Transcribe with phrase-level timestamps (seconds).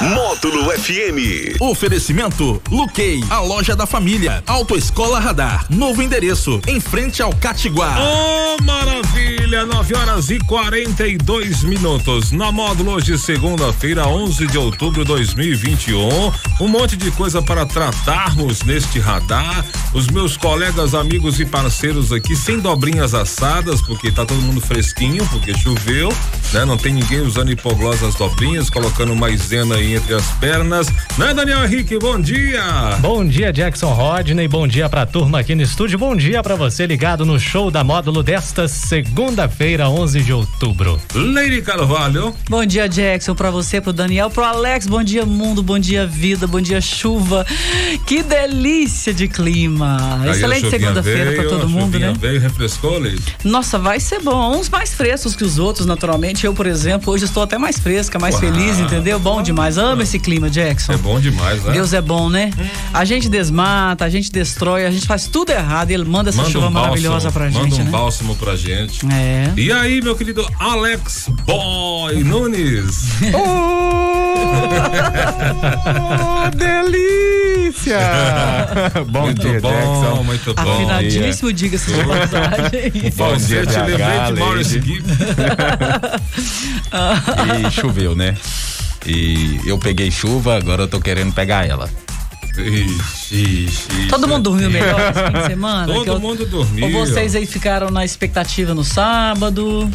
[0.00, 1.58] Módulo FM.
[1.58, 4.44] Oferecimento Luquei, a loja da família.
[4.46, 5.66] Autoescola Radar.
[5.68, 7.96] Novo endereço, em frente ao Catiguá.
[7.98, 9.66] Oh, maravilha!
[9.66, 12.30] 9 horas e 42 minutos.
[12.30, 16.32] Na módulo hoje, segunda-feira, 11 de outubro de 2021.
[16.60, 19.64] Um monte de coisa para tratarmos neste radar.
[19.92, 25.26] Os meus colegas, amigos e parceiros aqui, sem dobrinhas assadas, porque tá todo mundo fresquinho,
[25.26, 26.08] porque choveu,
[26.52, 26.64] né?
[26.64, 30.88] Não tem ninguém usando hipoglosas dobrinhas, colocando maisena aí entre as pernas.
[31.16, 31.98] Né, Daniel Henrique?
[31.98, 32.62] Bom dia!
[33.00, 34.46] Bom dia, Jackson Rodney.
[34.46, 35.98] Bom dia pra turma aqui no estúdio.
[35.98, 41.00] Bom dia pra você ligado no show da módulo desta segunda-feira, 11 de outubro.
[41.14, 42.34] Lady Carvalho.
[42.48, 44.86] Bom dia, Jackson, pra você, pro Daniel, pro Alex.
[44.86, 45.62] Bom dia, mundo.
[45.62, 46.46] Bom dia, vida.
[46.46, 47.46] Bom dia, chuva.
[48.06, 50.18] Que delícia de clima.
[50.22, 52.12] Aí Excelente segunda-feira pra todo a mundo, né?
[52.18, 53.22] Veio, refrescou, Lady?
[53.44, 54.56] Nossa, vai ser bom.
[54.56, 56.44] Uns mais frescos que os outros, naturalmente.
[56.44, 58.42] Eu, por exemplo, hoje estou até mais fresca, mais Uau.
[58.42, 59.18] feliz, entendeu?
[59.18, 59.77] Bom demais.
[59.78, 60.92] Amo esse clima, Jackson.
[60.92, 61.72] É bom demais, né?
[61.72, 62.50] Deus é bom, né?
[62.92, 66.38] A gente desmata, a gente destrói, a gente faz tudo errado e ele manda essa
[66.38, 67.90] Manda chuva um bálsamo, maravilhosa pra Manda gente, um né?
[67.90, 69.06] bálsamo pra gente.
[69.12, 69.52] É.
[69.56, 73.08] E aí, meu querido Alex Boy Nunes?
[74.40, 77.98] Oh, delícia!
[79.08, 80.22] bom muito dia, bom, Jackson.
[80.22, 80.72] muito bom.
[80.72, 83.10] Afinadíssimo, diga-se de passagem.
[83.10, 84.92] Falsete, dia, lembrei DH, de Maurice Lady.
[84.92, 85.06] Gibb.
[87.66, 88.36] E choveu, né?
[89.08, 91.88] E eu peguei chuva, agora eu tô querendo pegar ela.
[92.58, 95.86] Ixi, ixi, Todo mundo dormiu melhor esse fim de semana?
[95.92, 96.84] Todo eu- mundo dormiu.
[96.86, 99.88] Ou vocês aí ficaram na expectativa no sábado?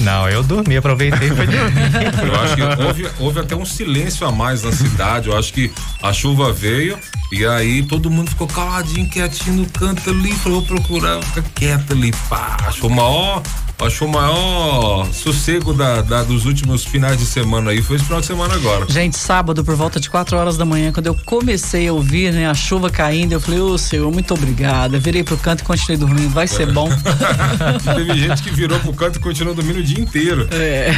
[0.00, 1.82] Não, eu dormi, aproveitei e fui dormir.
[2.26, 5.28] Eu acho que houve, houve até um silêncio a mais na cidade.
[5.28, 5.70] Eu acho que
[6.02, 6.98] a chuva veio
[7.30, 10.32] e aí todo mundo ficou caladinho, quietinho no canto ali.
[10.32, 12.10] Falou, vou procurar, fica quieto ali.
[12.28, 13.42] Pá, achou o
[13.78, 17.82] maior, achou o maior sossego da, da- dos últimos finais de semana aí.
[17.82, 18.86] Foi esse final de semana agora.
[18.88, 22.48] Gente, sábado, por volta de 4 horas da manhã, quando eu comecei a ouvir, né,
[22.48, 24.98] a chuva caindo, eu falei, ô Senhor, muito obrigada.
[24.98, 26.88] Virei pro canto e continuei dormindo, vai ser bom.
[27.96, 30.48] Teve gente que virou pro canto e continuou dormindo o dia inteiro.
[30.52, 30.90] É.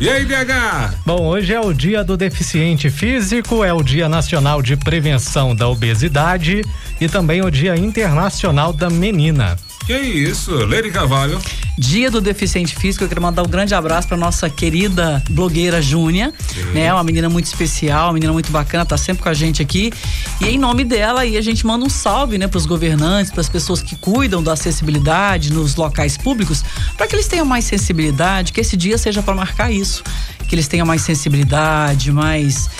[0.00, 0.94] E aí, DH?
[1.06, 5.68] Bom, hoje é o dia do deficiente físico, é o dia nacional de prevenção da
[5.68, 6.62] obesidade
[7.00, 9.56] e também o dia internacional da menina.
[9.90, 10.52] Que isso?
[10.66, 11.36] Lady Carvalho.
[11.76, 16.32] Dia do Deficiente Físico, eu quero mandar um grande abraço para nossa querida blogueira Júnia,
[16.72, 16.94] né?
[16.94, 19.92] Uma menina muito especial, uma menina muito bacana, tá sempre com a gente aqui.
[20.40, 23.48] E em nome dela, aí a gente manda um salve, né, pros governantes, para as
[23.48, 26.62] pessoas que cuidam da acessibilidade nos locais públicos,
[26.96, 30.04] para que eles tenham mais sensibilidade, que esse dia seja para marcar isso,
[30.46, 32.70] que eles tenham mais sensibilidade, mais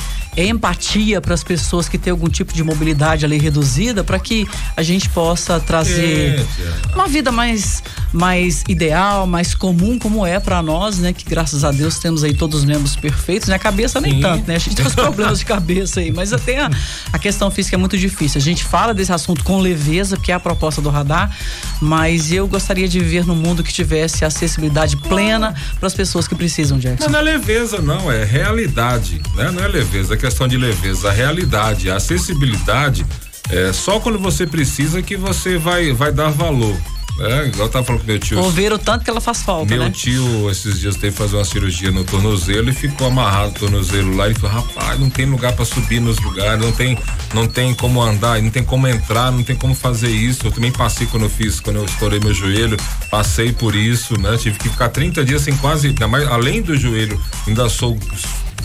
[0.49, 4.47] empatia para as pessoas que têm algum tipo de mobilidade ali reduzida, para que
[4.77, 10.63] a gente possa trazer Gente, uma vida mais mais ideal, mais comum como é pra
[10.63, 11.13] nós, né?
[11.13, 13.55] Que graças a Deus temos aí todos os membros perfeitos, né?
[13.55, 14.21] A cabeça nem Sim.
[14.21, 14.57] tanto, né?
[14.57, 16.71] A gente tem os problemas de cabeça aí, mas até a,
[17.13, 18.39] a questão física é muito difícil.
[18.39, 21.35] A gente fala desse assunto com leveza, porque é a proposta do radar,
[21.81, 26.35] mas eu gostaria de viver num mundo que tivesse acessibilidade plena para as pessoas que
[26.35, 27.05] precisam, Jackson.
[27.07, 29.51] Não, não é leveza, não, é realidade, né?
[29.51, 33.05] Não é leveza, é questão de leveza, a realidade, a acessibilidade
[33.51, 36.77] é só quando você precisa que você vai, vai dar valor.
[37.19, 38.39] É, igual eu tava falando com meu tio.
[38.39, 39.91] Ou ver o tanto que ela faz falta, Meu né?
[39.91, 44.17] tio, esses dias, teve que fazer uma cirurgia no tornozelo e ficou amarrado o tornozelo
[44.17, 44.29] lá.
[44.29, 46.97] E falou: rapaz, não tem lugar para subir nos lugares, não tem,
[47.35, 50.47] não tem como andar, não tem como entrar, não tem como fazer isso.
[50.47, 52.79] Eu também passei quando eu fiz, quando eu estourei meu joelho,
[53.11, 54.39] passei por isso, né?
[54.39, 57.99] Tive que ficar 30 dias sem quase, mais, além do joelho, ainda sou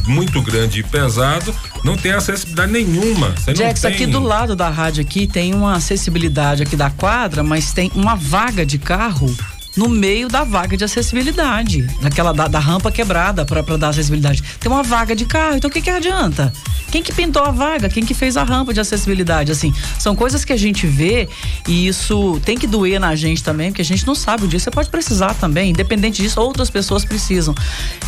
[0.07, 3.31] muito grande e pesado, não tem acessibilidade nenhuma.
[3.31, 3.95] Você Jackson, tem...
[3.95, 8.15] aqui do lado da rádio aqui tem uma acessibilidade aqui da quadra, mas tem uma
[8.15, 9.35] vaga de carro
[9.75, 14.41] no meio da vaga de acessibilidade, daquela da, da rampa quebrada para dar acessibilidade.
[14.59, 16.51] Tem uma vaga de carro, então o que que adianta?
[16.91, 17.89] Quem que pintou a vaga?
[17.89, 19.51] Quem que fez a rampa de acessibilidade?
[19.51, 21.27] Assim, são coisas que a gente vê
[21.67, 24.59] e isso tem que doer na gente também, porque a gente não sabe o dia.
[24.59, 27.53] Você pode precisar também, independente disso, outras pessoas precisam.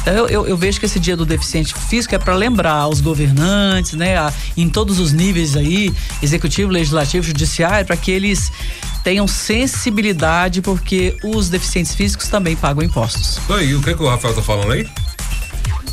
[0.02, 3.02] Então eu, eu, eu vejo que esse dia do deficiente físico é para lembrar os
[3.02, 8.52] governantes, né, a- em todos os níveis aí, executivo, legislativo, judiciário, para que eles
[9.04, 13.38] tenham sensibilidade, porque os deficientes físicos também pagam impostos.
[13.38, 14.88] Isso aí, o que, que o Rafael tá falando aí?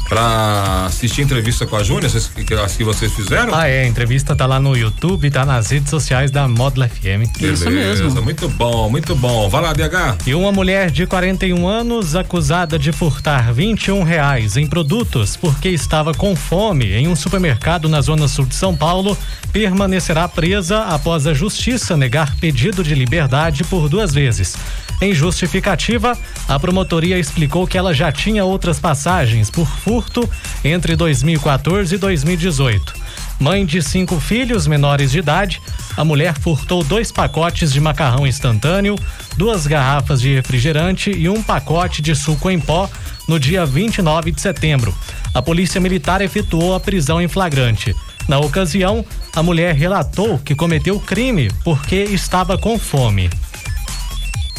[0.08, 3.55] para assistir a entrevista com a Júnior, as que vocês fizeram?
[3.55, 7.32] Ah, é, a entrevista tá lá no YouTube, tá nas redes sociais da Módulo FM.
[7.38, 8.22] Beleza, Isso mesmo.
[8.22, 9.49] Muito bom, muito bom.
[9.49, 10.19] Vai lá, DH.
[10.26, 16.12] E uma mulher de 41 anos acusada de furtar 21 reais em produtos porque estava
[16.12, 19.16] com fome em um supermercado na zona sul de São Paulo
[19.52, 24.56] permanecerá presa após a justiça negar pedido de liberdade por duas vezes.
[25.00, 26.17] Em justificativa,
[26.49, 30.29] a promotoria explicou que ela já tinha outras passagens por furto
[30.64, 32.94] entre 2014 e 2018.
[33.38, 35.61] Mãe de cinco filhos menores de idade,
[35.96, 38.96] a mulher furtou dois pacotes de macarrão instantâneo,
[39.37, 42.88] duas garrafas de refrigerante e um pacote de suco em pó
[43.26, 44.94] no dia 29 de setembro.
[45.32, 47.94] A polícia militar efetuou a prisão em flagrante.
[48.29, 49.05] Na ocasião,
[49.35, 53.29] a mulher relatou que cometeu crime porque estava com fome.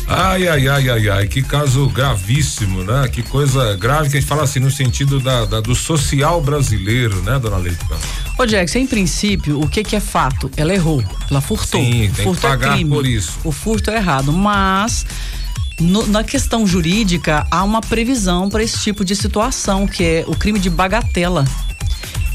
[0.07, 3.07] Ai, ai, ai, ai, ai, que caso gravíssimo, né?
[3.07, 7.21] Que coisa grave que a gente fala assim no sentido da, da do social brasileiro,
[7.23, 7.79] né, dona Leite?
[8.37, 10.51] Ô, Jackson, em princípio, o que que é fato?
[10.55, 11.81] Ela errou, ela furtou.
[11.81, 12.89] Sim, tem furto que pagar é crime.
[12.89, 13.39] por isso.
[13.43, 15.05] O furto é errado, mas
[15.79, 20.35] no, na questão jurídica há uma previsão para esse tipo de situação, que é o
[20.35, 21.45] crime de bagatela.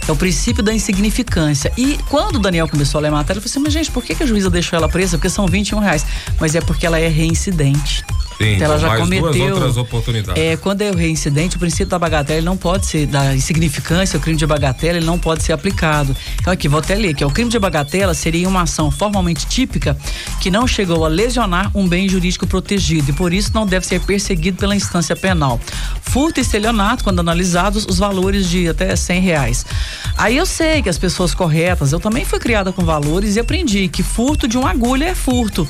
[0.08, 1.72] É o princípio da insignificância.
[1.76, 4.02] E quando o Daniel começou a ler a matéria, ele falou assim: mas gente, por
[4.02, 5.16] que, que a juíza deixou ela presa?
[5.16, 6.04] Porque são 21 reais.
[6.40, 8.04] Mas é porque ela é reincidente.
[8.40, 9.54] Sim, Então ela já cometeu.
[9.54, 10.42] outras oportunidades.
[10.42, 14.20] É, quando é o reincidente, o princípio da bagatela não pode ser, da insignificância, o
[14.20, 16.16] crime de bagatela, ele não pode ser aplicado.
[16.40, 19.96] Então aqui, vou até ler, que o crime de bagatela seria uma ação formalmente típica
[20.40, 24.00] que não chegou a lesionar um bem jurídico protegido e por isso não deve ser
[24.00, 25.60] perseguido pela instância penal.
[26.00, 29.66] Furto e estelionato, quando analisados, os valores de até 100 reais.
[30.16, 33.86] Aí eu sei que as pessoas corretas, eu também fui criada com valores e aprendi
[33.88, 35.68] que furto de uma agulha é furto.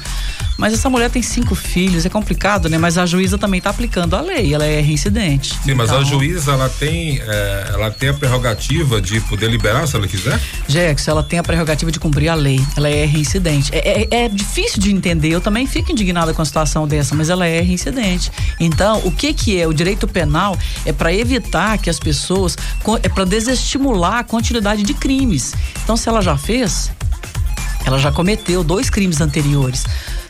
[0.57, 2.79] Mas essa mulher tem cinco filhos, é complicado, né?
[2.79, 5.55] Mas a juíza também tá aplicando a lei, ela é reincidente.
[5.65, 9.87] Sim, mas a Então, juíza ela tem, é, ela tem a prerrogativa de poder liberar
[9.87, 10.41] se ela quiser?
[10.69, 12.61] Jackson, ela tem a prerrogativa de cumprir a lei.
[12.77, 13.71] Ela é reincidente.
[13.75, 15.29] É, é- é difícil de entender.
[15.31, 18.31] Eu também fico indignada com a situação dessa, mas ela é reincidente.
[18.59, 20.57] Então, o que que é o direito penal?
[20.85, 22.57] É para evitar que as pessoas,
[23.03, 25.55] é para desestimular a continuidade de crimes.
[25.83, 26.91] Então, se ela já fez,
[27.85, 29.85] ela já cometeu dois crimes anteriores.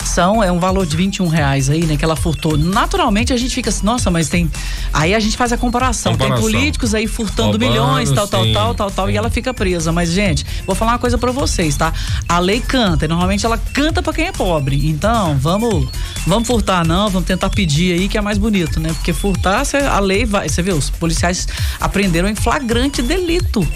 [0.04, 1.96] São, é um valor de 21 reais aí, né?
[1.96, 2.56] Que ela furtou.
[2.56, 4.50] Naturalmente a gente fica assim, nossa, mas tem.
[4.92, 6.12] Aí a gente faz a comparação.
[6.12, 6.42] Comparação.
[6.42, 9.12] Tem políticos aí furtando Roubando, milhões, tal, tal, sim, tal, tal, tal, sim.
[9.12, 9.92] e ela fica presa.
[9.92, 11.92] Mas, gente, vou falar uma coisa pra vocês, tá?
[12.28, 14.88] A lei canta, e normalmente ela canta pra quem é pobre.
[14.88, 15.88] Então, vamos,
[16.26, 18.92] vamos furtar, não, vamos tentar pedir aí que é mais bonito, né?
[18.94, 20.48] Porque furtar, cê- a lei vai.
[20.48, 20.76] Você viu?
[20.76, 21.46] Os policiais
[21.80, 23.66] aprenderam em flagrante delito.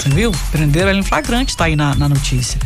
[0.00, 0.32] Você viu?
[0.52, 2.58] Prenderam ela em flagrante, tá aí na, na notícia.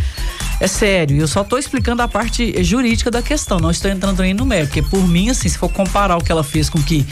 [0.63, 4.33] É sério, eu só tô explicando a parte jurídica da questão, não estou entrando nem
[4.33, 7.05] no mérito, porque por mim, assim, se for comparar o que ela fez com que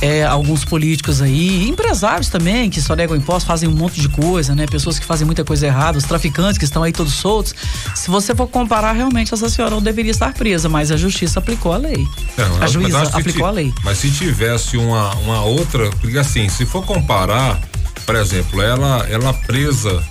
[0.00, 4.52] eh, alguns políticos aí, empresários também, que só negam impostos, fazem um monte de coisa,
[4.52, 4.66] né?
[4.66, 7.54] Pessoas que fazem muita coisa errada, os traficantes que estão aí todos soltos.
[7.94, 11.72] Se você for comparar, realmente essa senhora não deveria estar presa, mas a justiça aplicou
[11.72, 12.04] a lei.
[12.36, 13.72] Não, a mas juíza aplicou a lei.
[13.84, 17.60] Mas se tivesse uma, uma outra, porque assim, se for comparar,
[18.04, 20.02] por exemplo, ela ela presa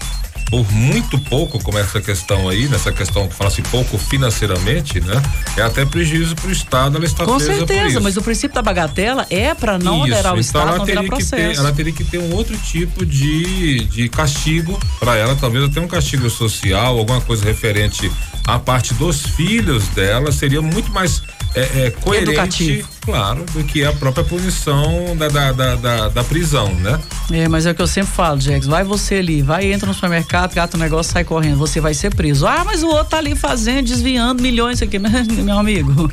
[0.49, 5.21] por muito pouco, como essa questão aí, nessa questão que fala assim pouco financeiramente, né?
[5.57, 9.25] É até prejuízo para o Estado ela estar Com certeza, mas o princípio da bagatela
[9.29, 11.35] é para não Isso, onerar o então Estado, ela não teria que processo.
[11.35, 15.79] ter, ela teria que ter um outro tipo de, de castigo para ela, talvez até
[15.79, 18.11] um castigo social, alguma coisa referente
[18.45, 21.21] à parte dos filhos dela, seria muito mais
[21.53, 22.87] é, é, coerente, Educativo.
[23.01, 26.99] claro, do que a própria punição da, da, da, da, da prisão, né?
[27.31, 28.65] É, mas é o que eu sempre falo, Jax.
[28.67, 31.57] Vai você ali, vai, entra no supermercado, gata o negócio, sai correndo.
[31.57, 32.47] Você vai ser preso.
[32.47, 34.97] Ah, mas o outro tá ali fazendo, desviando milhões aqui.
[35.43, 36.09] Meu amigo,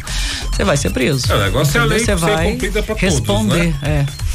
[0.51, 1.31] você vai ser preso.
[1.33, 3.67] É, o negócio é a lei Você vai cumprida pra todos, responder.
[3.69, 3.75] né?
[3.83, 4.28] É.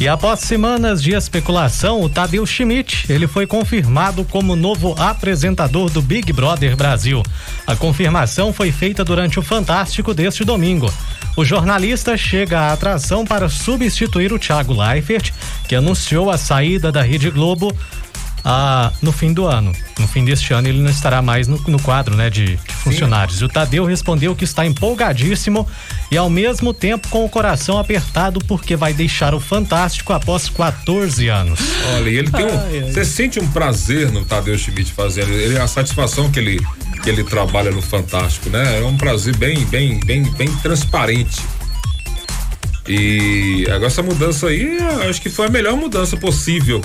[0.00, 6.00] E após semanas de especulação, o Tadeu Schmidt, ele foi confirmado como novo apresentador do
[6.00, 7.20] Big Brother Brasil.
[7.66, 10.88] A confirmação foi feita durante o Fantástico deste domingo.
[11.36, 15.32] O jornalista chega à atração para substituir o Thiago Leifert,
[15.66, 17.76] que anunciou a saída da Rede Globo
[18.44, 19.72] ah, no fim do ano.
[19.98, 23.40] No fim deste ano ele não estará mais no, no quadro né, de, de funcionários.
[23.40, 25.66] E o Tadeu respondeu que está empolgadíssimo
[26.10, 31.28] e ao mesmo tempo com o coração apertado porque vai deixar o Fantástico após 14
[31.28, 31.60] anos.
[31.94, 32.92] Olha, ele tem um.
[32.92, 35.32] Você sente um prazer no Tadeu Schmidt fazendo.
[35.32, 36.60] Ele, a satisfação que ele,
[37.02, 38.80] que ele trabalha no Fantástico, né?
[38.80, 41.40] É um prazer bem, bem, bem, bem transparente.
[42.86, 44.78] E agora essa mudança aí,
[45.08, 46.80] acho que foi a melhor mudança possível.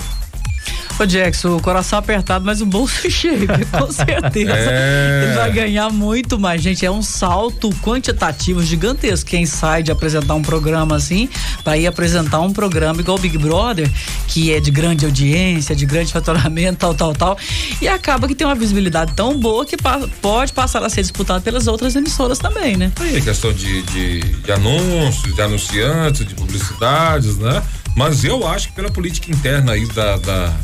[0.96, 4.52] Ô Jackson, o coração apertado, mas o bolso chega, com certeza.
[4.54, 5.24] É.
[5.24, 6.86] Ele vai ganhar muito mais, gente.
[6.86, 9.28] É um salto quantitativo gigantesco.
[9.28, 11.28] Quem sai de apresentar um programa assim,
[11.64, 13.90] para ir apresentar um programa igual o Big Brother,
[14.28, 17.38] que é de grande audiência, de grande faturamento, tal, tal, tal.
[17.82, 19.76] E acaba que tem uma visibilidade tão boa que
[20.22, 22.92] pode passar a ser disputado pelas outras emissoras também, né?
[23.00, 27.62] Aí é questão de, de, de anúncios, de anunciantes, de publicidades, né?
[27.96, 30.56] Mas eu acho que pela política interna aí da, da,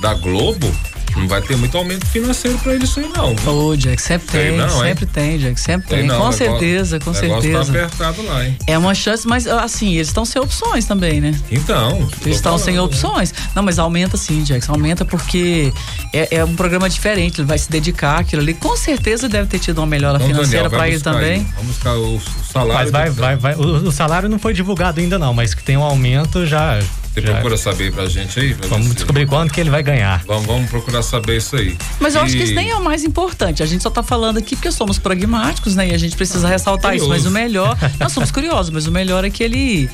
[0.00, 0.70] da Globo,
[1.16, 3.34] não vai ter muito aumento financeiro pra eles aí não.
[3.52, 4.80] Ô, Jack, sempre Tem tem, não, hein?
[4.90, 6.02] sempre tem, Jack, sempre tem.
[6.04, 7.72] não, com negócio- certeza, com o negócio certeza.
[7.72, 8.56] tá apertado lá, hein?
[8.66, 11.38] É uma chance, mas assim, eles estão sem opções também, né?
[11.50, 12.08] Então.
[12.24, 13.34] Eles estão sem opções.
[13.54, 14.72] Não, mas aumenta sim, Jackson.
[14.72, 15.72] Aumenta porque
[16.14, 17.40] é, é um programa diferente.
[17.40, 18.54] Ele vai se dedicar àquilo ali.
[18.54, 21.40] Com certeza deve ter tido uma melhora Então, financeira para ele também.
[21.40, 21.46] aí.
[21.56, 22.20] Vamos buscar o,
[22.52, 22.74] salário.
[22.74, 23.54] Mas vai, vai, vai.
[23.56, 26.78] O, o salário não foi divulgado ainda não, mas que tem um aumento já.
[27.12, 28.54] Você já- procura saber pra gente aí?
[28.54, 30.22] pra Vamos descobrir quanto que ele vai ganhar.
[30.26, 31.76] Vamos, vamos procurar saber isso aí.
[31.98, 33.62] Mas eu acho que E- isso nem é o mais importante.
[33.62, 35.88] A gente só tá falando aqui porque somos pragmáticos, né?
[35.88, 37.08] E a gente precisa ressaltar isso.
[37.08, 37.28] Mas curioso.
[37.28, 37.76] o melhor.
[37.98, 39.90] Nós somos curiosos, mas o melhor é que ele.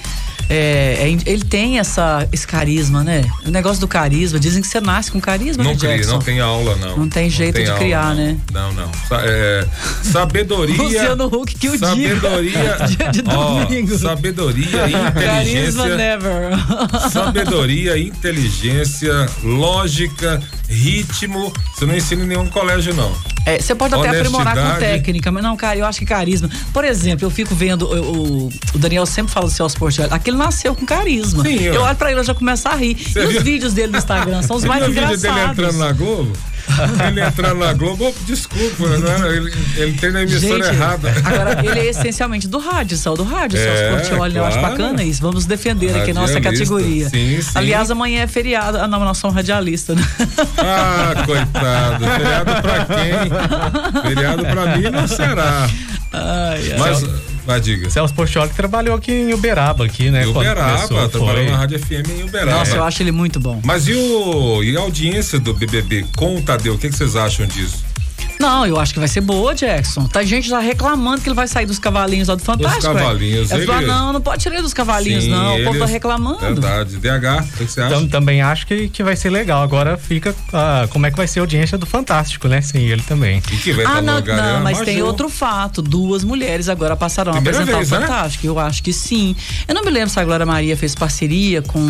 [0.48, 3.24] É, é, ele tem essa, esse carisma, né?
[3.44, 6.12] O negócio do carisma, dizem que você nasce com carisma, Não né, cria, Jackson?
[6.12, 6.96] não tem aula, não.
[6.98, 8.14] Não tem jeito de aula, criar, não.
[8.14, 8.36] né?
[8.52, 8.90] Não, não.
[9.22, 9.66] É,
[10.02, 10.76] sabedoria.
[10.82, 11.78] Luciano Huck que o.
[11.78, 12.76] Sabedoria.
[12.86, 13.98] Dia de ó, domingo.
[13.98, 15.96] sabedoria e Carisma inteligência.
[15.96, 17.10] never.
[17.10, 21.52] Sabedoria, inteligência, lógica, ritmo.
[21.74, 23.12] Você não ensina em nenhum colégio, não.
[23.46, 26.50] É, você pode até aprimorar com técnica, mas não, cara, eu acho que carisma.
[26.72, 30.36] Por exemplo, eu fico vendo, o, o- o Daniel sempre fala do Celso Portiolli, aquele
[30.36, 31.44] nasceu com carisma.
[31.44, 32.96] Sim, eu olho pra ele, eu já começo a rir.
[32.96, 33.42] Você e os viu?
[33.42, 35.56] vídeos dele no Instagram são os mais viu o vídeo engraçados.
[35.56, 36.32] dele entrando na Globo?
[37.08, 41.12] ele entrando na Globo, oh, desculpa, era, ele, ele tem na emissora Gente, errada.
[41.25, 44.76] agora ele é essencialmente do rádio, saiu do rádio, É, Celso Portiolli, eu acho claro.
[44.76, 45.20] bacana isso.
[45.23, 46.64] Vamos defender aqui a nossa Radialista.
[46.64, 47.08] categoria.
[47.08, 47.50] Sim, sim.
[47.54, 48.78] Aliás, amanhã é feriado.
[48.78, 50.06] Ah, não, nós somos radialistas, né?
[50.58, 52.04] Ah, coitado.
[52.04, 54.02] Feriado pra quem?
[54.02, 55.68] Feriado pra mim não será.
[56.12, 56.78] Ai, ai.
[56.78, 57.04] Mas,
[57.46, 57.88] vai, diga.
[57.88, 60.24] Celso Portioli que trabalhou aqui em Uberaba, aqui, né?
[60.24, 61.50] Em Uberaba, começou, trabalhou foi.
[61.50, 62.58] na Rádio FM em Uberaba.
[62.58, 63.60] Nossa, eu acho ele muito bom.
[63.64, 66.74] Mas e, o, e a audiência do BBB com o Tadeu?
[66.74, 67.84] O que, que vocês acham disso?
[68.38, 70.06] Não, eu acho que vai ser boa, Jackson.
[70.06, 72.92] Tá gente já reclamando que ele vai sair dos cavalinhos lá do Fantástico.
[72.94, 73.00] ué.
[73.00, 75.60] cavalinhos, Eu falo, ele- não, não pode tirar ele dos cavalinhos, Sim, não.
[75.60, 76.38] O povo tá reclamando.
[76.40, 76.96] Verdade.
[76.98, 77.94] DH, o que, você acha?
[77.94, 79.62] Então, também acho que, que vai ser legal.
[79.62, 82.60] Agora fica ah, como é que vai ser a audiência do Fantástico, né?
[82.60, 83.42] Sim, ele também.
[83.52, 85.80] e que vai Ah, no não, lugar é não, a mas tem outro fato.
[85.82, 88.06] Duas mulheres agora passarão a Primeira apresentar vez, o né?
[88.06, 88.46] Fantástico.
[88.46, 89.34] Eu acho que sim.
[89.66, 91.80] Eu não me lembro se a Glória Maria fez parceria com.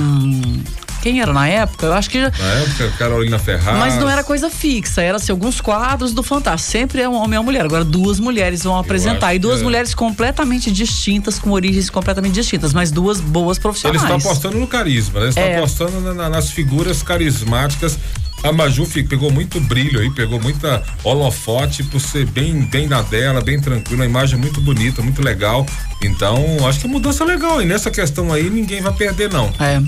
[1.06, 1.86] Quem era na época?
[1.86, 2.18] Eu acho que.
[2.20, 3.78] Na época, Carolina Ferraz.
[3.78, 6.72] Mas não era coisa fixa, era assim, alguns quadros do Fantástico.
[6.72, 7.64] Sempre é um homem e uma mulher.
[7.64, 9.32] Agora, duas mulheres vão apresentar.
[9.32, 9.62] E duas é.
[9.62, 14.02] mulheres completamente distintas, com origens completamente distintas, mas duas boas Eles profissionais.
[14.02, 15.26] estão apostando no carisma, né?
[15.26, 15.56] Eles estão É.
[15.58, 17.96] apostando na- na- nas figuras carismáticas.
[18.42, 23.40] A Maju pegou muito brilho aí, pegou muita holofote por ser bem, bem na dela,
[23.40, 25.64] bem tranquila, uma imagem muito bonita, muito legal.
[26.02, 27.62] Então, acho que a mudança é legal.
[27.62, 29.52] E nessa questão aí, ninguém vai perder, não.
[29.60, 29.80] É.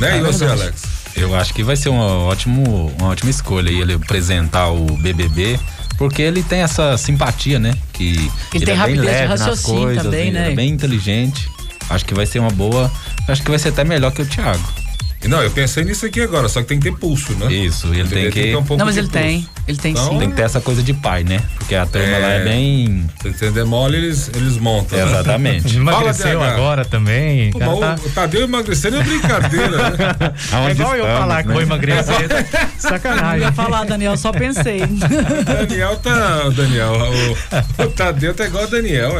[0.00, 0.16] Né?
[0.16, 0.62] É e você, verdade.
[0.62, 0.82] Alex?
[1.14, 5.58] Eu acho que vai ser uma, ótimo, uma ótima escolha aí ele apresentar o BBB,
[5.98, 7.74] porque ele tem essa simpatia, né?
[7.92, 10.52] Que Ele tem é bem rapidez de leve nas raciocínio coisas, também, ele né?
[10.52, 11.48] é bem inteligente.
[11.90, 12.90] Acho que vai ser uma boa.
[13.28, 14.66] Acho que vai ser até melhor que o Thiago.
[15.28, 17.52] Não, eu pensei nisso aqui agora, só que tem que ter pulso, né?
[17.52, 19.22] Isso, ele tem que- ter um pouco Não, mas de ele pulso.
[19.24, 19.48] tem.
[19.68, 20.18] Ele tem Então, sim.
[20.18, 21.40] Tem que ter essa coisa de pai, né?
[21.56, 22.18] Porque a turma É.
[22.18, 23.06] lá é bem.
[23.22, 24.98] Se entender mole, eles, eles montam.
[24.98, 25.04] né?
[25.04, 25.76] Exatamente.
[25.78, 26.42] Emagreceu DH.
[26.44, 27.50] agora também.
[27.52, 30.32] Pô, cara mas tá- o Tadeu emagrecendo é brincadeira, né?
[30.68, 31.62] É igual eu falar que vou né?
[31.62, 32.14] emagrecer.
[32.30, 33.52] Eu ia Sacanagem.
[33.52, 34.82] falar, Daniel, só pensei.
[34.82, 36.42] O Daniel tá.
[36.46, 36.92] O Daniel,
[37.78, 39.12] o, o Tadeu tá igual o Daniel.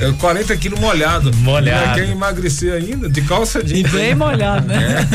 [0.00, 1.34] É, é 40 quilos molhado.
[1.38, 1.84] Molhado.
[1.84, 3.08] Ainda quer emagrecer ainda?
[3.08, 3.90] De calça E jeans.
[3.92, 5.06] bem molhado, né?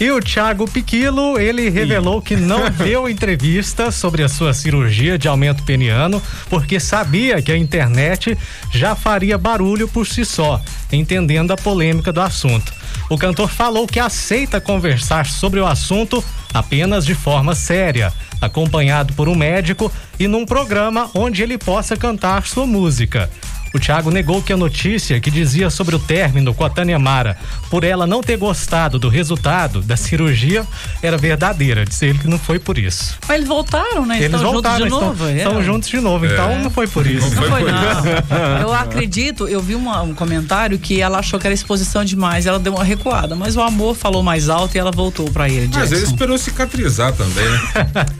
[0.00, 5.26] E o Thiago Piquilo, ele revelou que não deu entrevista sobre a sua cirurgia de
[5.26, 8.38] aumento peniano, porque sabia que a internet
[8.72, 10.60] já faria barulho por si só,
[10.92, 12.72] entendendo a polêmica do assunto.
[13.10, 16.22] O cantor falou que aceita conversar sobre o assunto
[16.54, 22.46] apenas de forma séria, acompanhado por um médico e num programa onde ele possa cantar
[22.46, 23.28] sua música.
[23.74, 27.36] O Thiago negou que a notícia que dizia sobre o término com a Tânia Mara,
[27.70, 30.64] por ela não ter gostado do resultado da cirurgia,
[31.02, 31.84] era verdadeira.
[31.84, 33.16] Disse ele que não foi por isso.
[33.28, 34.16] Mas eles voltaram, né?
[34.16, 35.28] Eles estão voltaram, juntos de estão, novo.
[35.28, 35.36] é.
[35.36, 37.34] estão juntos de novo, então não foi por isso.
[37.34, 38.58] Não foi, por não.
[38.68, 42.58] Eu acredito, eu vi uma- um comentário que ela achou que era exposição demais, ela
[42.58, 45.90] deu uma recuada, mas o amor falou mais alto e ela voltou pra ele, Mas
[45.92, 46.12] ele Jackson.
[46.14, 47.60] esperou cicatrizar também, né?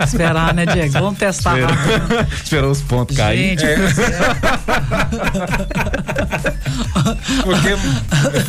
[0.05, 1.01] Esperar, né, Jackson?
[1.01, 2.27] Vamos testar rápido.
[2.43, 3.59] Esperou os pontos cair.
[3.59, 3.63] Gente,
[7.43, 7.77] Porque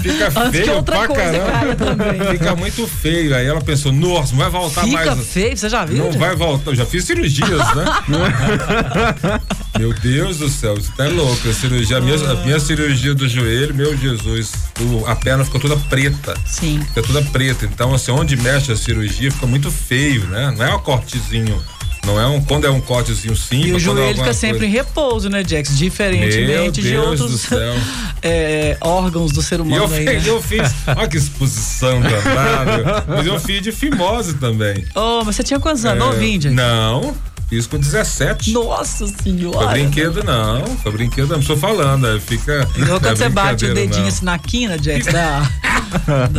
[0.01, 1.75] fica que feio pra caramba.
[1.75, 2.31] também.
[2.31, 3.35] Fica muito feio.
[3.35, 5.27] Aí ela pensou, nossa, não vai voltar Fica mais.
[5.27, 5.97] feio, você já viu?
[5.97, 6.17] Não gente?
[6.19, 6.71] vai voltar.
[6.71, 7.85] Eu já fiz cirurgias, né?
[9.79, 11.47] meu Deus do céu, isso tá louco.
[11.49, 15.59] A cirurgia, a minha, a minha cirurgia do joelho, meu Jesus, o- a perna ficou
[15.61, 16.35] toda preta.
[16.45, 16.81] Sim.
[16.87, 17.65] Fica toda preta.
[17.65, 20.53] Então, assim, onde mexe a cirurgia fica muito feio, né?
[20.57, 21.61] Não é um cortezinho.
[22.05, 22.41] Não é um.
[22.41, 23.67] Quando é um cortezinho simples.
[23.69, 25.77] E o é joelho alguma fica sempre em coisa- repouso, né, Jax?
[25.77, 27.73] Diferentemente de do outros céu.
[28.23, 30.29] é, órgãos do ser E humano eu, aí, fiz, né?
[30.29, 30.73] eu fiz.
[30.87, 33.03] Olha que exposição danada.
[33.07, 34.85] Mas eu fiz de fimose também.
[34.95, 36.03] Oh, mas você tinha quantos anos?
[36.03, 36.55] É, Novinho, Jax?
[36.55, 37.15] Não,
[37.49, 38.51] fiz com 17.
[38.51, 39.57] Nossa senhora.
[39.57, 40.65] Foi brinquedo, não.
[40.77, 41.39] Foi brinquedo, não.
[41.39, 42.07] Estou falando.
[42.07, 42.67] é, Fica.
[42.75, 44.07] Igual não é quando você bate o dedinho não.
[44.07, 45.49] assim na quina, Jax, da...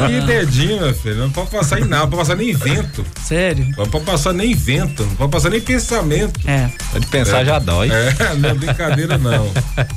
[0.07, 1.17] Que dedinho, meu filho.
[1.17, 3.05] Não pode passar em nada, não pode passar nem vento.
[3.25, 3.67] Sério?
[3.77, 6.39] Não pode passar nem vento, não pode passar nem pensamento.
[6.49, 6.71] É.
[6.93, 7.91] Pode pensar, já dói.
[7.91, 9.51] É, não é brincadeira, não.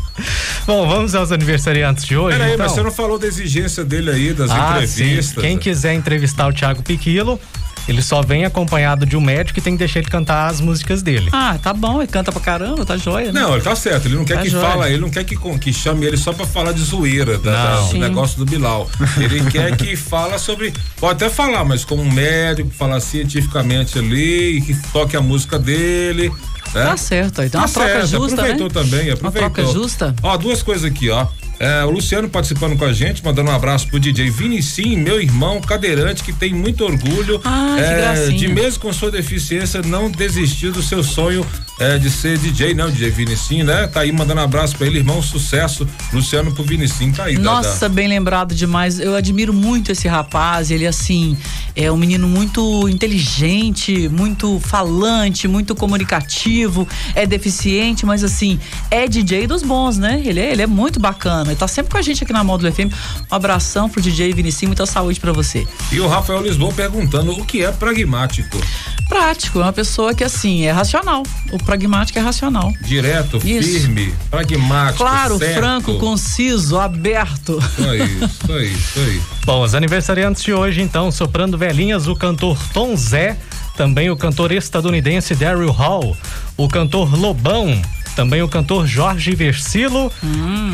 [0.66, 2.38] Bom, vamos aos aniversariantes de hoje.
[2.38, 2.66] Peraí, então.
[2.66, 5.36] mas você não falou da exigência dele aí, das Ah, entrevistas.
[5.36, 5.42] sim.
[5.42, 7.40] Quem quiser entrevistar o Thiago Piquilo,
[7.88, 11.02] ele só vem acompanhado de um médico e tem que deixar ele cantar as músicas
[11.02, 11.30] dele.
[11.32, 13.42] Ah, tá bom, ele canta pra caramba, tá joia, né?
[13.42, 14.06] Não, ele tá certo.
[14.08, 14.66] Ele não quer Tá que joia.
[14.68, 17.82] fala, ele não quer que, que chame ele só pra falar de zoeira, da, da-
[17.82, 17.90] Não.
[17.90, 18.90] do negócio do Bilal.
[19.18, 20.74] Ele quer que fala sobre.
[21.00, 26.30] Pode até falar, mas como um médico, falar cientificamente ali, que toque a música dele.
[26.74, 26.86] Né?
[26.86, 28.74] Tá certo, aí tem uma Tá troca certo, justa, aproveitou né?
[28.74, 29.52] também, Uma aproveitou.
[29.52, 30.16] troca justa.
[30.24, 31.28] Ó, duas coisas aqui, ó.
[31.64, 35.62] É, o Luciano participando com a gente, mandando um abraço pro DJ Vinicim, meu irmão
[35.62, 40.84] cadeirante, que tem muito orgulho Ah, é, de mesmo com sua deficiência, não desistir do
[40.84, 41.46] seu sonho
[41.80, 43.88] é, de ser DJ, não, DJ Vinicim, né?
[43.88, 45.88] Tá aí mandando abraço pra ele, irmão, sucesso.
[46.12, 47.90] Luciano pro Vinicim, tá aí, Nossa, Dada.
[47.90, 49.00] bem lembrado demais.
[49.00, 50.70] Eu admiro muito esse rapaz.
[50.70, 51.36] Ele, assim,
[51.76, 56.88] é um menino muito inteligente, muito falante, muito comunicativo.
[57.16, 58.60] É deficiente, mas, assim,
[58.92, 60.22] é DJ dos bons, né?
[60.24, 61.52] Ele é, ele é muito bacana.
[61.52, 62.94] Ele tá sempre com a gente aqui na Módulo FM.
[63.32, 65.68] Um abração pro DJ Vinicinho, muita saúde pra você.
[65.92, 68.62] E o Rafael Lisboa perguntando o que é pragmático.
[69.10, 71.24] Prático, é uma pessoa que, assim, é racional.
[71.52, 72.72] O pragmático é racional.
[72.82, 73.80] Direto, Isso.
[73.80, 74.98] firme, pragmático.
[74.98, 75.58] Claro, certo.
[75.58, 77.58] franco, conciso, aberto.
[77.58, 79.22] Isso aí, isso aí, isso aí.
[79.46, 83.38] Bom, os aniversariantes de hoje, então, soprando velhinhas, o cantor Tom Zé,
[83.76, 86.16] também o cantor estadunidense Daryl Hall,
[86.56, 87.82] o cantor Lobão,
[88.16, 90.12] também o cantor Jorge Versilo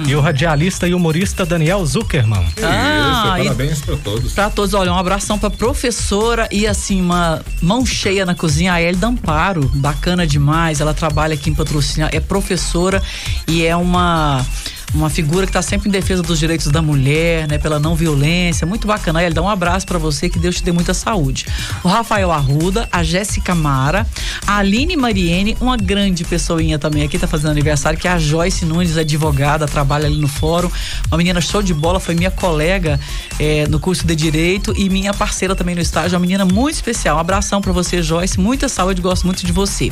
[0.08, 2.46] e o radialista e humorista Daniel Zuckerman.
[2.62, 4.34] Ah, isso, e- parabéns pra todos.
[4.34, 8.82] Pra todos, olha, um abração pra professora e assim, uma mão cheia na cozinha, a
[8.82, 13.02] Elida Amparo, bacana demais, ela trabalha aqui em patrocínio, é professora
[13.48, 14.46] e é uma
[14.94, 18.66] uma figura que está sempre em defesa dos direitos da mulher, né, pela não violência,
[18.66, 19.24] muito bacana.
[19.24, 21.46] Elida, um abraço pra você, que Deus te dê muita saúde.
[21.84, 24.06] O Rafael Arruda, a Jéssica Mara,
[24.48, 28.66] a Aline Mariene, uma grande pessoinha também aqui, tá fazendo aniversário, que é a Joyce
[28.66, 30.72] Nunes, advogada, trabalha ali no fórum,
[31.08, 33.00] uma menina show de bola, foi minha colega
[33.40, 37.18] eh, no curso de Direito e minha parceira também no estágio, uma menina muito especial.
[37.18, 39.92] Um abração pra você, Joyce, muita saúde, gosto muito de você.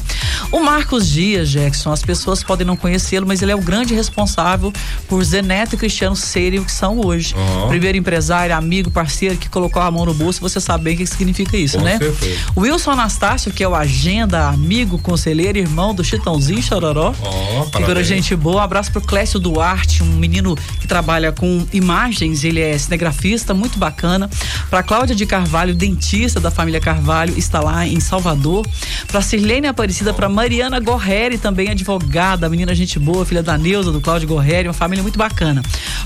[0.51, 4.73] O Marcos Dias, Jackson, as pessoas podem não conhecê-lo, mas ele é o grande responsável
[5.07, 7.33] por Zé Neto e Cristiano serem o que são hoje.
[7.37, 7.67] Ó.
[7.67, 11.05] Primeiro empresário, amigo, parceiro que colocou a mão no bolso, você sabe bem o que
[11.05, 11.97] significa isso, Com né?
[11.97, 12.39] certeza.
[12.55, 17.13] O Wilson Anastácio, que é o agenda, amigo, conselheiro, irmão do Chitãozinho Chororó.
[17.21, 18.57] Ó, Figura gente boa.
[18.57, 23.77] Um abraço pro Clécio Duarte, um menino que trabalha com imagens, ele é cinegrafista, muito
[23.77, 24.29] bacana.
[24.69, 28.65] Pra Cláudia de Carvalho, dentista da família Carvalho, está lá em Salvador.
[29.07, 34.01] Pra Sirlene Aparecida, pra Mariana Gorreri, também advogada, menina gente boa, filha da Neuza, do
[34.01, 35.61] Cláudio Gorreri, uma família muito bacana.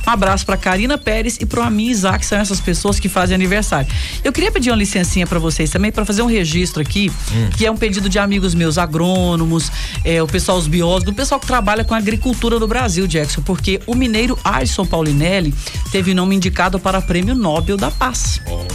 [0.08, 3.88] Um abraço pra Karina Pérez e pro Amin Isaac, são essas pessoas que fazem aniversário.
[4.24, 7.12] Eu queria pedir uma licencinha pra vocês também, pra fazer um registro aqui,
[7.58, 9.72] que é um pedido de amigos meus, agrônomos,
[10.04, 13.82] é, o pessoal, os biólogos, o pessoal que trabalha com agricultura no Brasil, Jackson, porque
[13.86, 15.54] o mineiro Alisson Paulinelli
[15.92, 18.42] teve nome indicado para Prêmio Nobel da Paz.
[18.48, 18.66] Ó,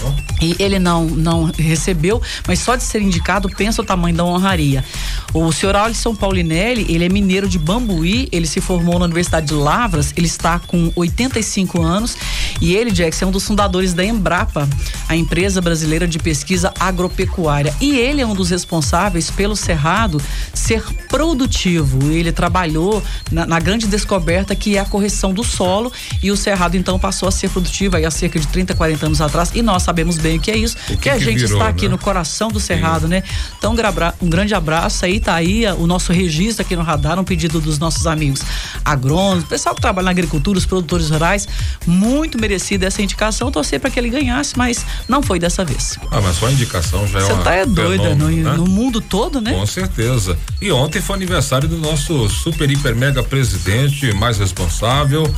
[0.40, 4.85] E ele não, não recebeu, mas só de ser indicado, pensa o tamanho da honraria.
[5.32, 9.54] O senhor Alisson Paulinelli, ele é mineiro de Bambuí, ele se formou na Universidade de
[9.87, 12.16] Lavras, ele está com 85 anos
[12.61, 14.68] e ele, Jackson, é um dos fundadores da Embrapa,
[15.09, 17.75] a empresa brasileira de pesquisa agropecuária.
[17.81, 20.21] E ele é um dos responsáveis pelo Cerrado
[20.53, 22.11] ser produtivo.
[22.11, 25.92] Ele trabalhou na, na grande descoberta que é a correção do solo
[26.23, 29.21] e o Cerrado então passou a ser produtivo aí há cerca de 30, 40 anos
[29.21, 31.69] atrás e nós sabemos bem o que é isso, que que a gente virou, está
[31.69, 31.90] aqui né?
[31.90, 33.23] no coração do Cerrado, né?
[33.59, 37.19] Então, um um grande abraço aí, tá aí ah, o nosso registro aqui no radar,
[37.19, 38.40] um pedido dos nossos amigos
[38.85, 41.47] agrônomos, pessoal que trabalha na agricultura, os produtores rurais,
[41.87, 45.98] muito merecida essa indicação, torcer para que ele ganhasse, mas não foi dessa vez.
[46.11, 48.52] Ah, mas só a indicação já Você é uma tá é doida no, né?
[48.52, 49.52] no mundo todo, né?
[49.52, 50.38] Com certeza.
[50.61, 55.32] E ontem foi aniversário do nosso super, hiper, mega presidente, mais responsável,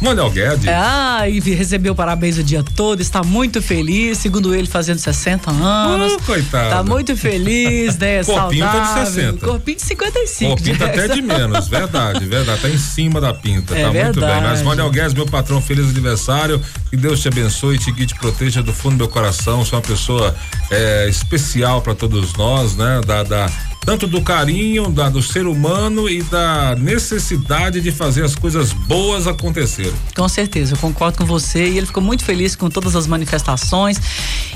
[0.00, 0.68] Manuel Guedes.
[0.68, 6.12] Ah, e recebeu parabéns o dia todo, está muito feliz, segundo ele, fazendo 60 anos.
[6.12, 6.70] Uh, coitado.
[6.70, 8.22] Tá muito feliz, né?
[8.24, 9.06] Corpinho tá de saudável.
[9.06, 9.46] 60.
[9.46, 10.56] Corpinho de 55.
[10.56, 11.14] Pô, pinta até Jackson.
[11.14, 12.60] de menos, verdade, verdade.
[12.62, 14.28] Tá em cima da pinta, É tá muito bem.
[14.28, 14.64] Mas verdade.
[14.64, 16.60] Manuel Guedes, meu patrão, feliz aniversário.
[16.90, 19.62] Que Deus te abençoe, te guie, te proteja do fundo do meu coração.
[19.70, 20.34] É uma pessoa
[20.70, 23.00] é, especial para todos nós, né?
[23.06, 23.50] Da, da-
[23.88, 29.26] tanto do carinho da, do ser humano e da necessidade de fazer as coisas boas
[29.26, 29.94] acontecerem.
[30.14, 31.66] Com certeza, eu concordo com você.
[31.66, 33.98] E ele ficou muito feliz com todas as manifestações.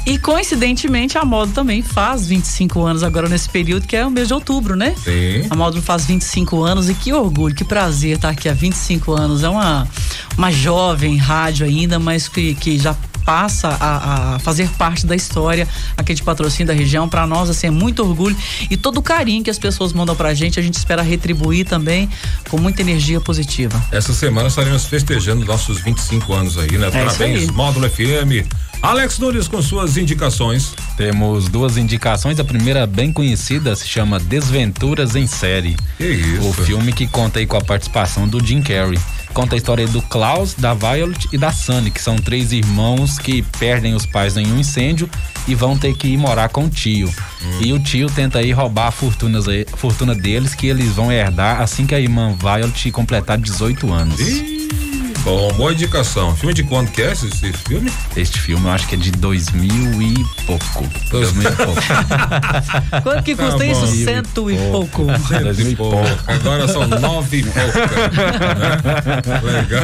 [0.04, 4.28] E coincidentemente, a Módulo também faz 25 anos agora nesse período, que é o mês
[4.28, 4.94] de outubro, né?
[5.02, 5.46] Sim.
[5.48, 9.42] A Módulo faz 25 anos e que orgulho, que prazer estar aqui há 25 anos.
[9.42, 9.88] É uma,
[10.36, 15.66] uma jovem rádio ainda, mas que, que já passa a, a fazer parte da história
[15.96, 17.08] aqui de patrocínio da região.
[17.08, 18.36] Para nós, assim, é muito orgulho
[18.70, 22.08] e todo o carinho que as pessoas mandam pra gente, a gente espera retribuir também
[22.48, 23.82] com muita energia positiva.
[23.90, 26.88] Essa semana estaremos festejando nossos 25 anos aí, né?
[26.88, 27.52] É Parabéns, aí.
[27.52, 28.46] Módulo FM.
[28.82, 30.74] Alex Nunes com suas indicações.
[30.96, 32.40] Temos duas indicações.
[32.40, 35.76] A primeira, bem conhecida, se chama Desventuras em Série.
[35.96, 36.48] Que isso?
[36.48, 38.98] O filme que conta aí com a participação do Jim Carrey.
[39.32, 43.42] Conta a história do Klaus, da Violet e da Sunny, que são três irmãos que
[43.58, 45.08] perdem os pais em um incêndio
[45.48, 47.12] e vão ter que ir morar com o tio.
[47.60, 51.60] E o tio tenta aí roubar a fortunas aí- fortuna deles, que eles vão herdar
[51.62, 54.20] assim que a irmã Violet completar 18 anos.
[54.20, 54.61] Ih,
[55.24, 56.34] Bom, boa indicação.
[56.36, 57.92] Filme de quando que é esse, esse filme?
[58.16, 60.84] Este filme eu acho que é de 2000 e pouco.
[61.10, 61.80] 2000 e pouco.
[63.04, 63.70] Quanto que Tá custa bom.
[63.70, 63.86] isso?
[64.04, 65.04] Cento e pouco.
[65.04, 65.96] Dois mil e pouco.
[66.26, 67.78] Agora são nove e pouco.
[67.78, 69.40] né?
[69.62, 69.82] Legal.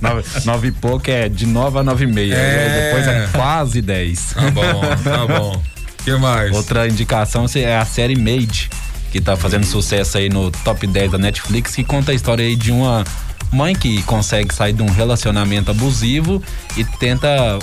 [0.00, 2.34] Nove, nove e pouco é de nove a nove e meia.
[2.36, 2.84] É.
[2.92, 4.32] Depois é quase dez.
[4.34, 5.56] Tá bom, tá bom.
[5.56, 6.54] O que mais?
[6.54, 8.70] Outra indicação é a série Made,
[9.10, 12.54] que tá fazendo sucesso aí no top 10 da Netflix, que conta a história aí
[12.54, 13.04] de uma
[13.52, 16.42] mãe que consegue sair de um relacionamento abusivo
[16.76, 17.58] e tenta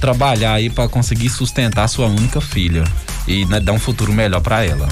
[0.00, 2.84] trabalhar aí para conseguir sustentar sua única filha
[3.26, 4.88] e né, dar um futuro melhor para ela.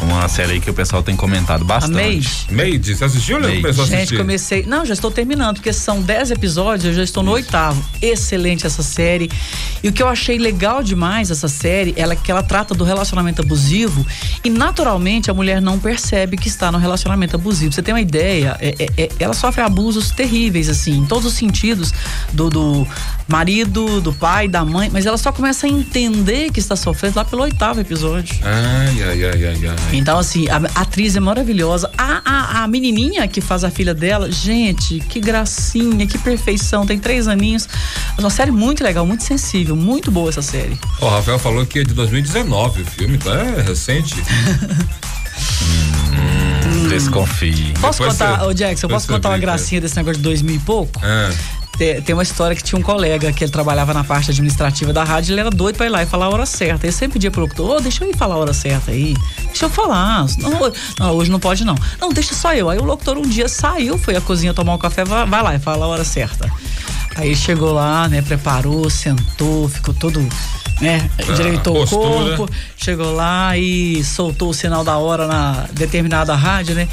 [0.00, 2.46] Uma série aí que o pessoal tem comentado bastante.
[2.50, 2.72] Amei.
[2.72, 3.56] Made, você assistiu ou Made.
[3.62, 4.16] começou a Gente, assistir?
[4.18, 4.62] comecei.
[4.66, 7.82] Não, já estou terminando, porque são 10 episódios, eu já estou no oitavo.
[8.02, 9.30] Excelente essa série.
[9.82, 12.84] E o que eu achei legal demais essa série ela, é que ela trata do
[12.84, 14.06] relacionamento abusivo
[14.44, 17.72] e naturalmente a mulher não percebe que está no relacionamento abusivo.
[17.72, 18.56] Você tem uma ideia?
[18.60, 21.92] é- é- é- ela sofre abusos terríveis, assim, em todos os sentidos
[22.32, 22.86] do, do
[23.26, 27.24] marido, do pai, da mãe, mas ela só começa a entender que está sofrendo lá
[27.24, 28.36] pelo oitavo episódio.
[28.42, 29.75] Ai, ai, ai, ai, ai.
[29.92, 31.90] Então, assim, a atriz é maravilhosa.
[31.96, 36.84] A, a, a menininha que faz a filha dela, gente, que gracinha, que perfeição.
[36.86, 37.68] Tem três aninhos.
[38.16, 39.76] É uma série muito legal, muito sensível.
[39.76, 40.78] Muito boa essa série.
[41.00, 44.14] O Rafael falou que é de 2019 o filme, então é recente.
[46.88, 47.72] Desconfie.
[47.80, 50.42] Posso Depois contar, você- ô Jackson, depois posso contar uma gracinha desse negócio de dois
[50.42, 51.00] mil e pouco?
[51.04, 51.30] É.
[51.78, 55.04] Tem, tem uma história que tinha um colega que ele trabalhava na parte administrativa da
[55.04, 56.86] rádio, ele era doido pra ir lá e falar a hora certa.
[56.86, 59.14] Ele sempre pedia pro locutor, ô, deixa eu ir falar a hora certa aí.
[59.44, 60.26] Deixa eu falar.
[60.38, 61.74] Não, não, hoje não pode não.
[62.00, 62.70] Não, deixa só eu.
[62.70, 65.54] Aí o locutor um dia saiu, foi à cozinha tomar um café, vai, vai lá
[65.54, 66.50] e fala a hora certa.
[67.16, 70.20] Aí chegou lá, né, preparou, sentou, ficou todo,
[70.82, 72.36] né, endireitou o Ah, postura.
[72.36, 76.86] corpo, chegou lá e soltou o sinal da hora na determinada rádio, né?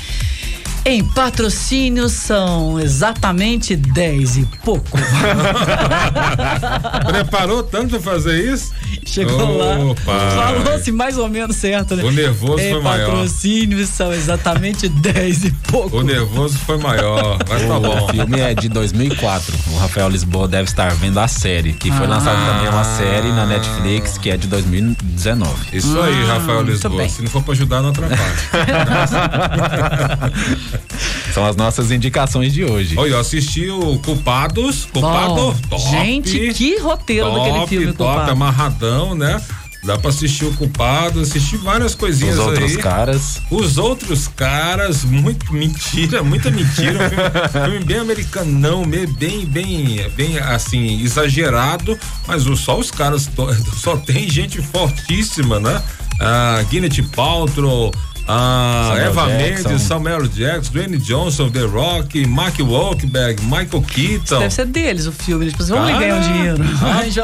[0.86, 4.98] Em patrocínio são exatamente 10 e pouco.
[7.08, 8.74] Preparou tanto fazer isso?
[9.06, 10.32] Chegou lá, Ô, pai.
[10.32, 12.04] falou assim mais ou menos certo, né?
[12.04, 13.10] O nervoso em foi maior.
[13.12, 15.98] patrocínio são exatamente 10 e pouco.
[15.98, 18.08] O nervoso foi maior, mas tá O bom.
[18.10, 19.54] filme é de 2004.
[19.72, 22.10] O Rafael Lisboa deve estar vendo a série, que foi Ah.
[22.10, 25.54] lançada também uma série na Netflix, que é de 2019.
[25.78, 27.08] Isso aí, Rafael Lisboa.
[27.10, 28.24] Se não for pra ajudar, não atrapalha.
[31.34, 32.96] São as nossas indicações de hoje.
[32.98, 34.86] Olha, eu assisti o Culpados.
[34.92, 35.89] Culpado, Bom, top.
[35.89, 38.32] gente, que roteiro top, daquele filme, top, Culpado.
[38.32, 39.41] amarradão, né?
[39.84, 42.77] Dá pra assistir o Culpado, assistir várias coisinhas Os outros aí.
[42.77, 43.41] caras.
[43.51, 47.06] Os outros caras, muito mentira, muita mentira.
[47.06, 53.29] Um filme, filme bem americanão, bem, bem, bem assim, exagerado, mas só os caras,
[53.75, 55.84] só tem gente fortíssima, né?
[56.21, 57.93] A Gwyneth Paltrow,
[58.28, 59.70] a Samuel Eva Jackson.
[59.70, 64.40] Mendes, Samuel Jackson, Dwayne Johnson, The Rock, Mark Wahlberg, Michael Keaton.
[64.40, 65.50] Deve ser deles o filme.
[65.50, 66.64] Tipo, assim, vamos Ah, ganhar um dinheiro.
[66.78, 67.18] Rapaz,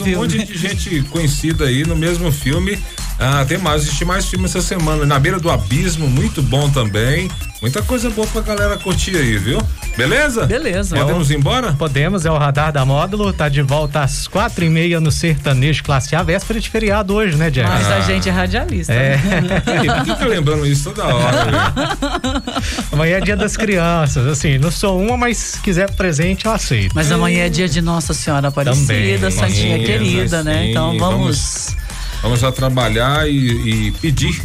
[0.00, 0.16] um filme.
[0.16, 2.78] monte de gente conhecida aí no mesmo filme.
[3.18, 5.06] Ah, tem mais, assisti mais filmes essa semana.
[5.06, 7.30] Na beira do abismo, muito bom também.
[7.62, 9.58] Muita coisa boa pra galera curtir aí, viu?
[9.96, 10.44] Beleza?
[10.44, 10.94] Beleza.
[10.94, 11.72] Podemos ir embora?
[11.72, 15.82] Podemos, é o Radar da Módulo, tá de volta às quatro e meia no Sertanejo
[15.82, 17.66] Classe A, véspera de feriado hoje, né, Jack?
[17.70, 18.92] Mas a gente é radialista.
[18.92, 19.16] É.
[19.16, 19.60] né?
[19.60, 21.72] Por que fica lembrando isso toda hora?
[22.92, 26.92] Amanhã é dia das crianças, assim, não sou uma, mas se quiser presente eu aceito.
[26.94, 29.30] Mas amanhã é dia de Nossa Senhora Aparecida, Também.
[29.30, 30.62] Santinha Sim, querida, né?
[30.64, 31.85] sim, Então vamos- vamos.
[32.26, 34.42] Vamos lá trabalhar e, e pedir.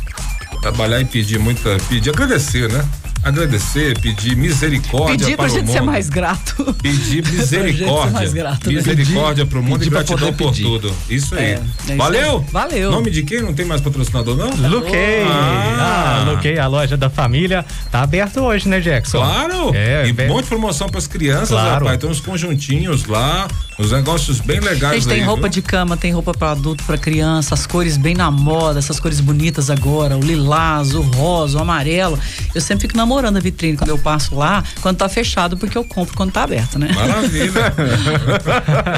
[0.61, 1.77] Trabalhar e pedir muita.
[1.89, 2.87] Pedir, agradecer, né?
[3.23, 5.73] Agradecer, pedir misericórdia Pedir para pra o gente mundo.
[5.73, 6.73] ser mais grato.
[6.81, 8.11] Pedir Pra gente ser misericórdia.
[8.11, 8.75] mais grato, né?
[8.75, 10.63] misericórdia pro mundo pedir e gratidão por pedir.
[10.63, 10.93] tudo.
[11.09, 11.43] Isso aí.
[11.43, 12.37] É, é isso Valeu?
[12.39, 12.51] aí.
[12.51, 12.91] Valeu.
[12.91, 13.41] Nome de quem?
[13.41, 14.49] Não tem mais patrocinador, não?
[14.69, 15.23] Luquei!
[15.27, 16.23] Ah.
[16.25, 19.19] Ah, Luquei, a loja da família, tá aberto hoje, né, Jackson?
[19.19, 19.71] Claro!
[19.75, 21.85] É, e bem- um monte de promoção pras crianças, Claro.
[21.85, 21.99] rapaz.
[21.99, 23.47] Tem uns conjuntinhos lá,
[23.79, 25.49] uns negócios bem A legais gente tem aí, roupa viu?
[25.51, 29.19] de cama, tem roupa pra adulto, pra criança, as cores bem na moda, essas cores
[29.19, 32.17] bonitas agora, o lilás, o rosa, o amarelo.
[32.55, 35.83] Eu sempre fico namorando a vitrine quando eu passo lá, quando tá fechado, porque eu
[35.83, 36.89] compro quando tá aberto, né?
[36.93, 37.51] Maravilha.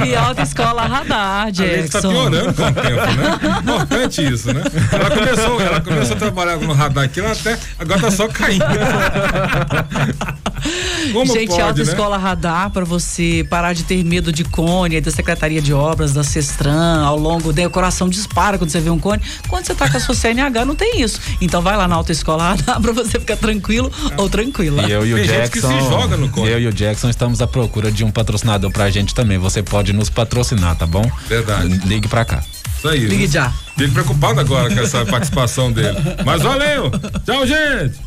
[0.06, 2.12] E alta escola radar, A gente tá Jackson.
[2.12, 3.60] piorando com o tempo, né?
[3.60, 4.64] Importante isso, né?
[4.92, 8.66] Ela começou, ela começou a trabalhar no radar aqui, ela até agora tá só caindo.
[11.12, 12.18] Como Gente, pode, Alta né?
[12.18, 17.04] Radar para você parar de ter medo de cone, da Secretaria de Obras, da Cestran,
[17.04, 19.22] ao longo do coração dispara quando você vê um cone.
[19.48, 21.20] Quando você tá com a sua CNH, não tem isso.
[21.42, 24.84] Então vai lá na Alta Escola Radar para você ficar tranquilo ou tranquila.
[24.88, 25.82] E eu e o Tem gente que Jackson.
[25.82, 26.50] se joga no cone.
[26.50, 29.38] Eu e o Jackson estamos à procura de um patrocinador pra gente também.
[29.38, 31.10] Você pode nos patrocinar, tá bom?
[31.28, 31.68] Verdade.
[31.86, 32.44] Ligue pra cá.
[32.78, 33.00] Isso aí.
[33.06, 33.52] Ligue já.
[33.78, 35.98] Fico preocupado agora com essa participação dele.
[36.26, 36.92] Mas valeu!
[37.26, 38.00] Tchau, gente!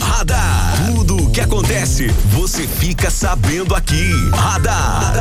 [0.00, 0.74] Radar.
[0.94, 4.10] Tudo o que acontece, você fica sabendo aqui.
[4.32, 5.12] Radar.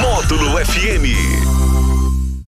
[0.00, 1.65] Módulo FM.